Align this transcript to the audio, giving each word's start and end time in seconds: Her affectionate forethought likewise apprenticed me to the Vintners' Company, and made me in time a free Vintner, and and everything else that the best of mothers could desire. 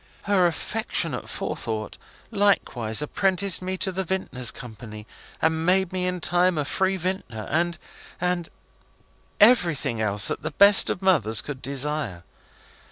Her 0.23 0.47
affectionate 0.47 1.29
forethought 1.29 1.99
likewise 2.31 3.03
apprenticed 3.03 3.61
me 3.61 3.77
to 3.77 3.91
the 3.91 4.03
Vintners' 4.03 4.49
Company, 4.49 5.05
and 5.43 5.63
made 5.63 5.93
me 5.93 6.07
in 6.07 6.19
time 6.21 6.57
a 6.57 6.65
free 6.65 6.97
Vintner, 6.97 7.45
and 7.51 7.77
and 8.19 8.49
everything 9.39 10.01
else 10.01 10.27
that 10.29 10.41
the 10.41 10.49
best 10.49 10.89
of 10.89 11.03
mothers 11.03 11.43
could 11.43 11.61
desire. 11.61 12.23